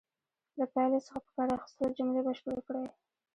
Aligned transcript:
له 0.59 0.65
پایلې 0.73 0.99
څخه 1.07 1.19
په 1.25 1.31
کار 1.35 1.47
اخیستلو 1.57 1.95
جملې 1.97 2.21
بشپړې 2.25 2.61
کړئ. 2.67 2.85